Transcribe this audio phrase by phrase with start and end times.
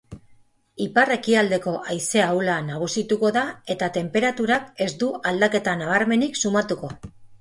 [0.85, 3.43] Ipar-ekialdeko haize ahula nagusituko da
[3.75, 6.91] eta tenperaturak ez du aldaketa nabarmenik sumatuko.